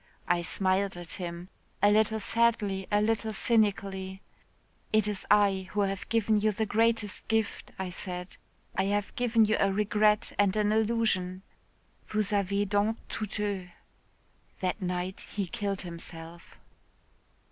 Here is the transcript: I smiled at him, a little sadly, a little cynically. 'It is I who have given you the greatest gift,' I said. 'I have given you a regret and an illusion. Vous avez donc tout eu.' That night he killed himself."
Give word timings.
I 0.27 0.41
smiled 0.41 0.97
at 0.97 1.13
him, 1.21 1.49
a 1.79 1.91
little 1.91 2.19
sadly, 2.19 2.87
a 2.91 3.03
little 3.03 3.33
cynically. 3.33 4.23
'It 4.91 5.07
is 5.07 5.27
I 5.29 5.69
who 5.73 5.81
have 5.81 6.09
given 6.09 6.39
you 6.39 6.51
the 6.51 6.65
greatest 6.65 7.27
gift,' 7.27 7.71
I 7.77 7.91
said. 7.91 8.37
'I 8.75 8.85
have 8.85 9.15
given 9.15 9.45
you 9.45 9.57
a 9.59 9.71
regret 9.71 10.33
and 10.39 10.55
an 10.55 10.71
illusion. 10.71 11.43
Vous 12.07 12.33
avez 12.33 12.67
donc 12.67 12.97
tout 13.09 13.37
eu.' 13.39 13.69
That 14.59 14.81
night 14.81 15.21
he 15.35 15.45
killed 15.45 15.81
himself." 15.83 16.57